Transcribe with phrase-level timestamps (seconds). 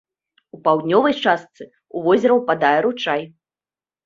[0.57, 3.21] У паўднёвай частцы ў возера ўпадае ручай.